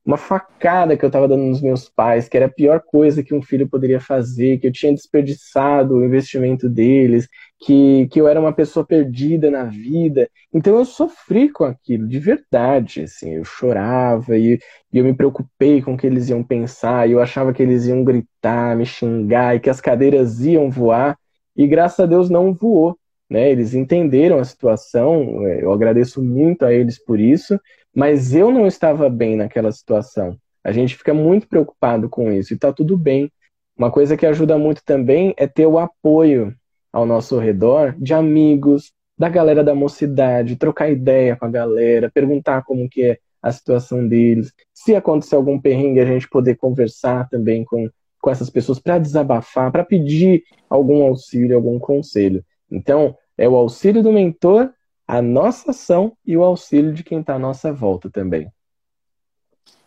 [0.07, 3.35] uma facada que eu estava dando nos meus pais, que era a pior coisa que
[3.35, 7.27] um filho poderia fazer, que eu tinha desperdiçado o investimento deles,
[7.59, 10.29] que, que eu era uma pessoa perdida na vida.
[10.53, 13.01] Então eu sofri com aquilo, de verdade.
[13.01, 14.57] Assim, eu chorava e,
[14.93, 17.85] e eu me preocupei com o que eles iam pensar, e eu achava que eles
[17.85, 21.17] iam gritar, me xingar, e que as cadeiras iam voar,
[21.53, 22.97] e graças a Deus não voou.
[23.29, 27.59] Né, eles entenderam a situação, eu agradeço muito a eles por isso,
[27.97, 30.37] mas eu não estava bem naquela situação.
[30.63, 33.31] A gente fica muito preocupado com isso e está tudo bem.
[33.75, 36.55] Uma coisa que ajuda muito também é ter o apoio
[36.93, 42.61] ao nosso redor de amigos, da galera da mocidade, trocar ideia com a galera, perguntar
[42.61, 44.53] como que é a situação deles.
[44.71, 47.89] Se acontecer algum perrengue, a gente poder conversar também com,
[48.21, 52.45] com essas pessoas para desabafar, para pedir algum auxílio, algum conselho.
[52.69, 54.71] Então, é o auxílio do mentor
[55.07, 58.51] a nossa ação e o auxílio de quem está à nossa volta também.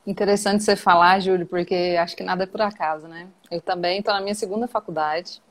[0.06, 3.28] Interessante você falar, Júlio, porque acho que nada é por acaso, né?
[3.50, 5.42] Eu também estou na minha segunda faculdade,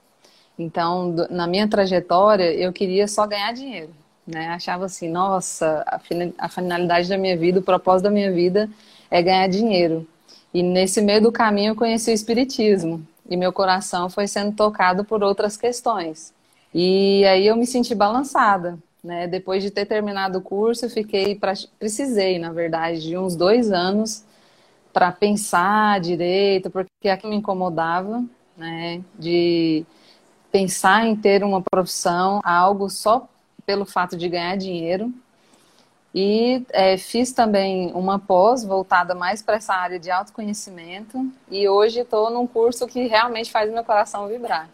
[0.58, 3.94] então na minha trajetória eu queria só ganhar dinheiro,
[4.26, 4.48] né?
[4.48, 5.86] Achava assim, nossa,
[6.38, 8.68] a finalidade da minha vida, o propósito da minha vida
[9.10, 10.08] é ganhar dinheiro.
[10.52, 15.06] E nesse meio do caminho eu conheci o Espiritismo e meu coração foi sendo tocado
[15.06, 16.34] por outras questões.
[16.74, 19.28] E aí eu me senti balançada, né?
[19.28, 24.24] Depois de ter terminado o curso, fiquei, pra, precisei, na verdade, de uns dois anos
[24.92, 28.24] para pensar direito, porque aquilo me incomodava,
[28.58, 29.02] né?
[29.18, 29.86] De
[30.52, 33.28] pensar em ter uma profissão, algo só
[33.66, 35.14] pelo fato de ganhar dinheiro.
[36.14, 41.32] E é, fiz também uma pós voltada mais para essa área de autoconhecimento.
[41.52, 44.68] E hoje estou num curso que realmente faz meu coração vibrar.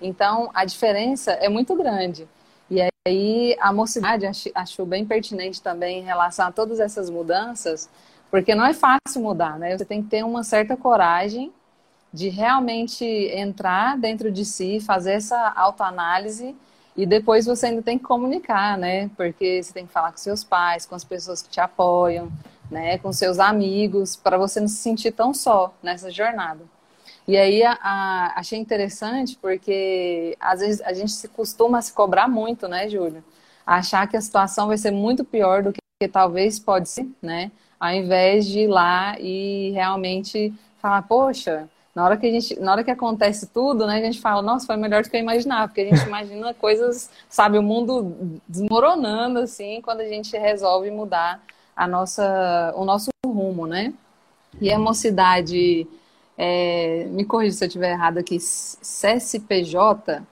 [0.00, 2.28] Então, a diferença é muito grande.
[2.70, 7.88] E aí a mocidade achou bem pertinente também em relação a todas essas mudanças,
[8.30, 9.76] porque não é fácil mudar, né?
[9.76, 11.52] Você tem que ter uma certa coragem
[12.12, 16.56] de realmente entrar dentro de si, fazer essa autoanálise
[16.96, 19.10] e depois você ainda tem que comunicar, né?
[19.16, 22.32] Porque você tem que falar com seus pais, com as pessoas que te apoiam,
[22.70, 22.98] né?
[22.98, 26.64] Com seus amigos, para você não se sentir tão só nessa jornada.
[27.26, 32.28] E aí a, a, achei interessante porque às vezes a gente se costuma se cobrar
[32.28, 33.24] muito, né, Júlia?
[33.66, 37.50] Achar que a situação vai ser muito pior do que, que talvez pode ser, né?
[37.80, 42.72] Ao invés de ir lá e realmente falar, poxa, na hora que a gente, na
[42.72, 45.68] hora que acontece tudo, né, a gente fala, nossa, foi melhor do que eu imaginava,
[45.68, 51.42] porque a gente imagina coisas, sabe, o mundo desmoronando assim, quando a gente resolve mudar
[51.74, 53.92] a nossa, o nosso rumo, né?
[54.60, 55.86] E a mocidade
[56.36, 60.22] é, me corrija se eu estiver errado aqui, CSPJ,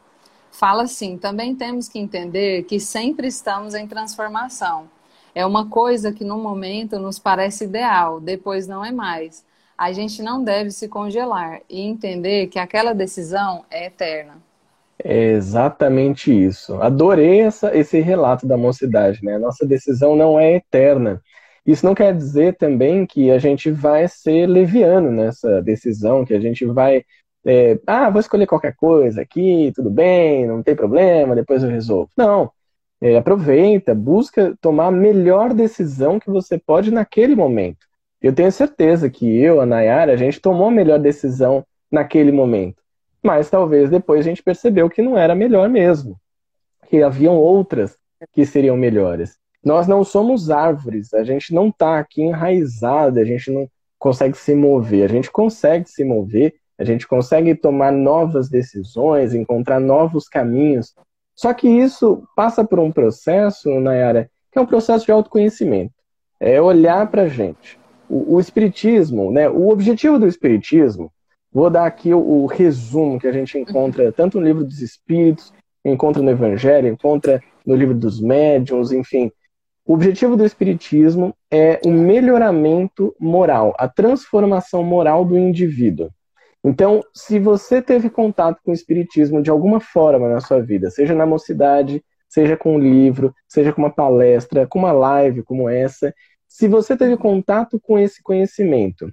[0.51, 4.88] fala assim: também temos que entender que sempre estamos em transformação.
[5.35, 9.45] É uma coisa que no momento nos parece ideal, depois não é mais.
[9.77, 14.35] A gente não deve se congelar e entender que aquela decisão é eterna.
[15.03, 16.81] É exatamente isso.
[16.81, 19.37] Adorei essa, esse relato da mocidade, né?
[19.38, 21.21] Nossa decisão não é eterna.
[21.66, 26.40] Isso não quer dizer também que a gente vai ser leviano nessa decisão, que a
[26.40, 27.05] gente vai.
[27.46, 32.11] É, ah, vou escolher qualquer coisa aqui, tudo bem, não tem problema, depois eu resolvo.
[32.16, 32.51] Não.
[33.01, 37.86] É, aproveita, busca tomar a melhor decisão que você pode naquele momento.
[38.20, 42.82] Eu tenho certeza que eu, a Nayara, a gente tomou a melhor decisão naquele momento.
[43.22, 46.18] Mas talvez depois a gente percebeu que não era melhor mesmo.
[46.89, 47.99] Que haviam outras
[48.32, 49.39] que seriam melhores.
[49.65, 54.55] Nós não somos árvores, a gente não está aqui enraizado, a gente não consegue se
[54.55, 55.05] mover.
[55.05, 60.95] A gente consegue se mover, a gente consegue tomar novas decisões, encontrar novos caminhos.
[61.35, 65.95] Só que isso passa por um processo, Nayara, que é um processo de autoconhecimento.
[66.39, 67.79] É olhar para a gente.
[68.09, 71.11] O, o, Espiritismo, né, o objetivo do Espiritismo,
[71.51, 75.55] vou dar aqui o, o resumo que a gente encontra tanto no livro dos Espíritos,
[75.83, 79.33] encontra no Evangelho, encontra no livro dos Médiuns, enfim,
[79.87, 86.09] O objetivo do Espiritismo é o melhoramento moral, a transformação moral do indivíduo.
[86.64, 91.14] Então, se você teve contato com o Espiritismo de alguma forma na sua vida, seja
[91.14, 96.14] na mocidade, seja com um livro, seja com uma palestra, com uma live como essa,
[96.49, 99.12] se você teve contato com esse conhecimento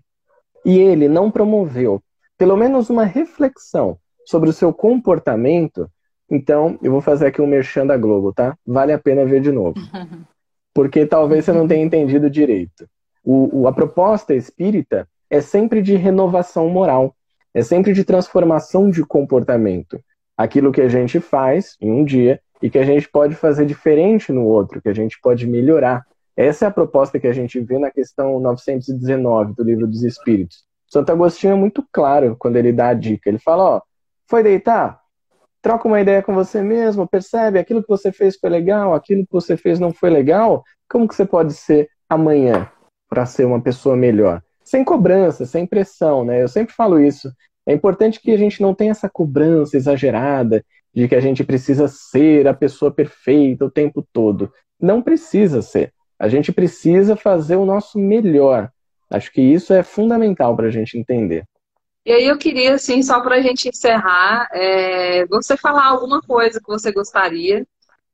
[0.66, 2.02] e ele não promoveu
[2.38, 5.90] pelo menos uma reflexão sobre o seu comportamento,
[6.30, 8.58] então eu vou fazer aqui um merchan da Globo, tá?
[8.66, 9.76] Vale a pena ver de novo.
[10.74, 12.88] Porque talvez você não tenha entendido direito.
[13.24, 17.16] O, o, a proposta espírita é sempre de renovação moral,
[17.54, 20.00] é sempre de transformação de comportamento.
[20.38, 24.32] Aquilo que a gente faz em um dia e que a gente pode fazer diferente
[24.32, 26.06] no outro, que a gente pode melhorar.
[26.36, 30.64] Essa é a proposta que a gente vê na questão 919 do Livro dos Espíritos.
[30.88, 33.30] Santo Agostinho é muito claro quando ele dá a dica.
[33.30, 33.82] Ele fala: ó,
[34.28, 35.01] foi deitar?
[35.62, 39.32] Troca uma ideia com você mesmo, percebe aquilo que você fez foi legal, aquilo que
[39.32, 40.64] você fez não foi legal.
[40.90, 42.70] Como que você pode ser amanhã
[43.10, 44.42] para ser uma pessoa melhor?
[44.72, 46.42] sem cobrança, sem pressão, né?
[46.42, 47.30] Eu sempre falo isso.
[47.66, 51.90] É importante que a gente não tenha essa cobrança exagerada de que a gente precisa
[51.90, 54.50] ser a pessoa perfeita o tempo todo.
[54.80, 55.94] Não precisa ser.
[56.18, 58.72] A gente precisa fazer o nosso melhor.
[59.10, 61.44] Acho que isso é fundamental para a gente entender.
[62.06, 66.60] E aí eu queria, assim, só para a gente encerrar, é, você falar alguma coisa
[66.60, 67.66] que você gostaria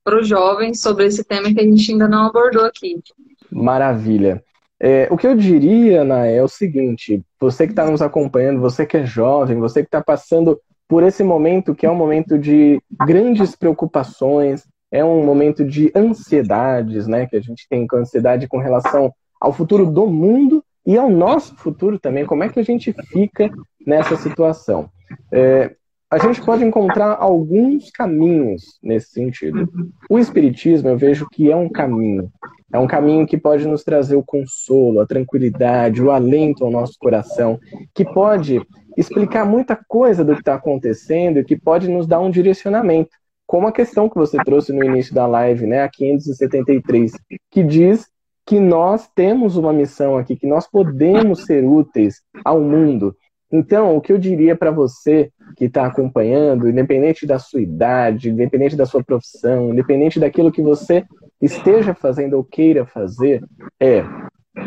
[0.03, 3.01] para os jovens sobre esse tema que a gente ainda não abordou aqui.
[3.49, 4.43] Maravilha.
[4.79, 8.85] É, o que eu diria, Ana, é o seguinte: você que está nos acompanhando, você
[8.85, 12.81] que é jovem, você que está passando por esse momento que é um momento de
[13.05, 17.25] grandes preocupações, é um momento de ansiedades, né?
[17.25, 21.55] Que a gente tem com ansiedade com relação ao futuro do mundo e ao nosso
[21.55, 22.25] futuro também.
[22.25, 23.49] Como é que a gente fica
[23.87, 24.89] nessa situação?
[25.31, 25.73] É,
[26.11, 29.67] a gente pode encontrar alguns caminhos nesse sentido.
[30.09, 32.29] O Espiritismo, eu vejo que é um caminho.
[32.71, 36.93] É um caminho que pode nos trazer o consolo, a tranquilidade, o alento ao nosso
[36.99, 37.59] coração,
[37.93, 38.61] que pode
[38.97, 43.11] explicar muita coisa do que está acontecendo e que pode nos dar um direcionamento.
[43.45, 47.13] Como a questão que você trouxe no início da live, né, a 573,
[47.49, 48.05] que diz
[48.45, 53.13] que nós temos uma missão aqui, que nós podemos ser úteis ao mundo.
[53.51, 58.75] Então, o que eu diria para você que está acompanhando, independente da sua idade, independente
[58.75, 61.05] da sua profissão, independente daquilo que você
[61.41, 63.41] esteja fazendo ou queira fazer,
[63.79, 64.03] é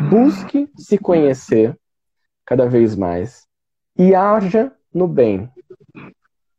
[0.09, 1.77] busque se conhecer
[2.45, 3.45] cada vez mais
[3.97, 5.49] e haja no bem.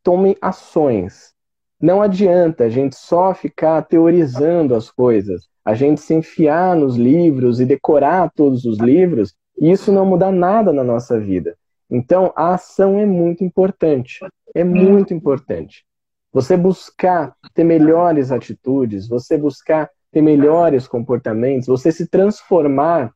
[0.02, 1.32] Tome ações.
[1.80, 7.58] Não adianta a gente só ficar teorizando as coisas, a gente se enfiar nos livros
[7.58, 11.56] e decorar todos os livros, e isso não muda nada na nossa vida.
[11.94, 14.20] Então, a ação é muito importante.
[14.54, 15.84] É muito importante.
[16.32, 23.12] Você buscar ter melhores atitudes, você buscar ter melhores comportamentos, você se transformar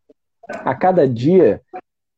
[0.49, 1.63] a cada dia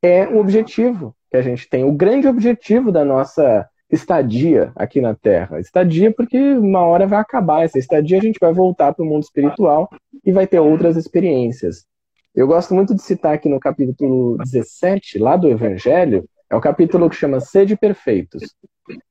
[0.02, 5.14] é o objetivo que a gente tem, o grande objetivo da nossa estadia aqui na
[5.14, 5.60] Terra.
[5.60, 9.22] Estadia porque uma hora vai acabar essa estadia, a gente vai voltar para o mundo
[9.22, 9.88] espiritual
[10.24, 11.86] e vai ter outras experiências.
[12.34, 17.10] Eu gosto muito de citar aqui no capítulo 17, lá do Evangelho, é o capítulo
[17.10, 18.54] que chama Sede Perfeitos.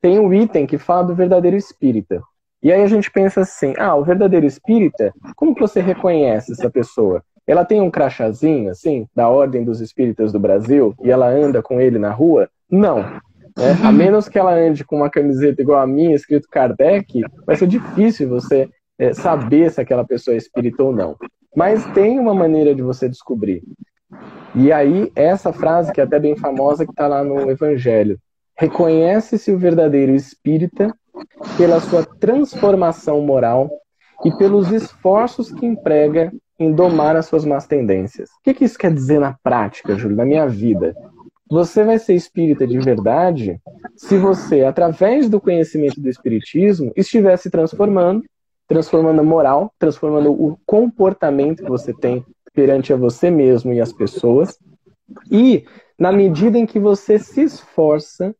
[0.01, 2.21] Tem um item que fala do verdadeiro espírita.
[2.63, 6.69] E aí a gente pensa assim: ah, o verdadeiro espírita, como que você reconhece essa
[6.69, 7.23] pessoa?
[7.45, 11.79] Ela tem um crachazinho, assim, da Ordem dos Espíritas do Brasil, e ela anda com
[11.79, 12.49] ele na rua?
[12.69, 12.97] Não.
[12.97, 13.77] Né?
[13.83, 17.67] A menos que ela ande com uma camiseta igual a minha, escrito Kardec, vai ser
[17.67, 18.69] difícil você
[18.99, 21.15] é, saber se aquela pessoa é espírita ou não.
[21.55, 23.63] Mas tem uma maneira de você descobrir.
[24.55, 28.17] E aí, essa frase, que é até bem famosa, que está lá no Evangelho:
[28.57, 30.93] reconhece-se o verdadeiro espírita
[31.57, 33.69] pela sua transformação moral
[34.25, 38.29] e pelos esforços que emprega em domar as suas más tendências.
[38.29, 40.95] O que, que isso quer dizer na prática, Júlio, na minha vida?
[41.49, 43.61] Você vai ser espírita de verdade
[43.95, 48.23] se você, através do conhecimento do espiritismo, estiver se transformando,
[48.67, 52.25] transformando a moral, transformando o comportamento que você tem
[52.57, 54.57] perante a você mesmo e as pessoas,
[55.29, 55.63] e
[55.99, 58.35] na medida em que você se esforça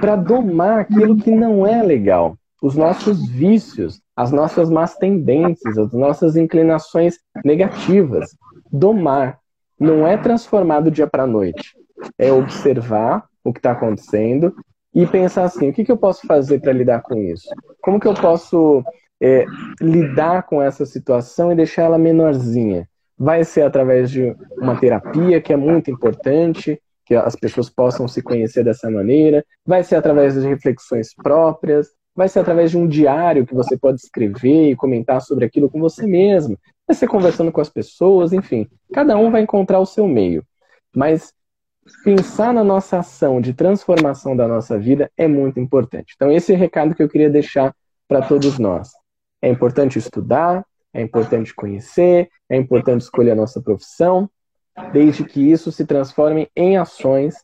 [0.00, 5.92] para domar aquilo que não é legal, os nossos vícios, as nossas más tendências, as
[5.92, 8.30] nossas inclinações negativas.
[8.70, 9.40] Domar
[9.76, 11.76] não é transformar do dia para a noite,
[12.16, 14.54] é observar o que está acontecendo
[14.94, 17.48] e pensar assim: o que, que eu posso fazer para lidar com isso?
[17.80, 18.84] Como que eu posso
[19.20, 19.44] é,
[19.80, 22.88] lidar com essa situação e deixar ela menorzinha?
[23.18, 28.22] Vai ser através de uma terapia, que é muito importante, que as pessoas possam se
[28.22, 33.46] conhecer dessa maneira, vai ser através de reflexões próprias, vai ser através de um diário
[33.46, 36.58] que você pode escrever e comentar sobre aquilo com você mesmo.
[36.86, 38.68] vai ser conversando com as pessoas, enfim.
[38.92, 40.44] Cada um vai encontrar o seu meio.
[40.94, 41.32] Mas
[42.04, 46.14] pensar na nossa ação de transformação da nossa vida é muito importante.
[46.14, 47.74] Então, esse é o recado que eu queria deixar
[48.06, 48.90] para todos nós.
[49.40, 54.28] É importante estudar, é importante conhecer, é importante escolher a nossa profissão,
[54.92, 57.34] desde que isso se transforme em ações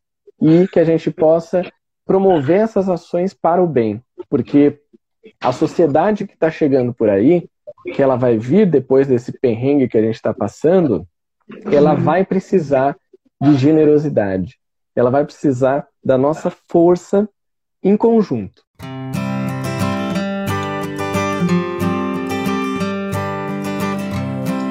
[0.41, 1.63] e que a gente possa
[2.05, 4.81] promover essas ações para o bem, porque
[5.41, 7.49] a sociedade que está chegando por aí,
[7.95, 11.07] que ela vai vir depois desse perrengue que a gente está passando,
[11.71, 12.97] ela vai precisar
[13.41, 14.59] de generosidade,
[14.97, 17.29] ela vai precisar da nossa força
[17.83, 18.63] em conjunto.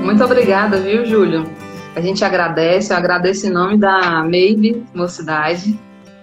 [0.07, 1.43] Muito obrigada, viu, Júlio?
[1.93, 5.77] A gente agradece, eu agradeço em nome da Maybe Mocidade.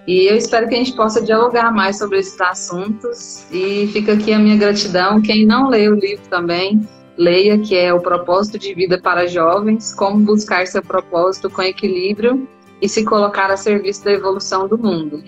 [0.06, 3.46] E eu espero que a gente possa dialogar mais sobre esses assuntos.
[3.52, 5.20] E fica aqui a minha gratidão.
[5.20, 9.92] Quem não lê o livro também, leia, que é O Propósito de Vida para Jovens:
[9.92, 12.48] Como Buscar Seu Propósito com Equilíbrio
[12.80, 15.22] e se colocar a serviço da evolução do mundo.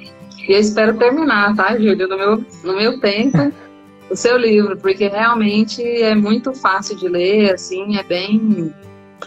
[0.48, 3.52] E eu espero terminar, tá, Júlio, no meu, no meu tempo
[4.10, 8.72] o seu livro, porque realmente é muito fácil de ler, assim, é bem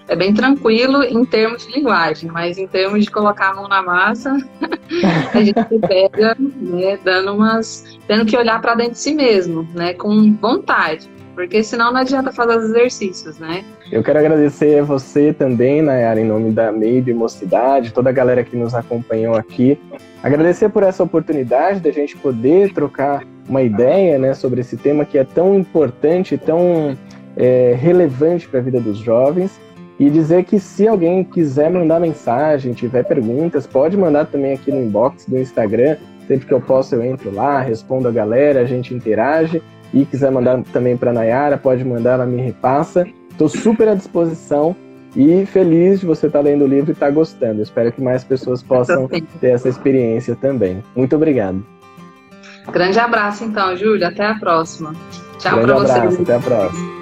[0.08, 3.82] é bem tranquilo em termos de linguagem, mas em termos de colocar a mão na
[3.82, 4.36] massa,
[5.34, 9.94] a gente pega, né, dando umas, tendo que olhar para dentro de si mesmo, né,
[9.94, 13.64] com vontade, porque senão não adianta fazer os exercícios, né?
[13.92, 18.44] Eu quero agradecer a você também, Nayara, em nome da Maybe Mocidade, toda a galera
[18.44, 19.80] que nos acompanhou aqui.
[20.22, 25.04] Agradecer por essa oportunidade de a gente poder trocar uma ideia né, sobre esse tema
[25.04, 26.96] que é tão importante, tão
[27.36, 29.60] é, relevante para a vida dos jovens.
[30.00, 34.82] E dizer que se alguém quiser mandar mensagem, tiver perguntas, pode mandar também aqui no
[34.82, 35.98] inbox do Instagram.
[36.26, 39.62] Sempre que eu posso, eu entro lá, respondo a galera, a gente interage.
[39.94, 43.06] E quiser mandar também para Nayara, pode mandar, ela me repassa.
[43.32, 44.76] Estou super à disposição
[45.16, 47.62] e feliz de você estar tá lendo o livro e estar tá gostando.
[47.62, 50.84] Espero que mais pessoas possam ter essa experiência também.
[50.96, 51.66] Muito obrigado.
[52.72, 54.10] Grande abraço, então, Júlia.
[54.10, 54.94] Até a próxima.
[55.38, 56.20] Tchau para vocês.
[56.20, 56.99] Até a próxima.